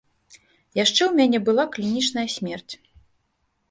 [0.83, 2.73] Яшчэ ў мяне была клінічная смерць.